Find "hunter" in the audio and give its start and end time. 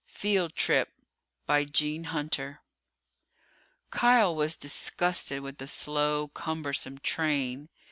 2.05-2.61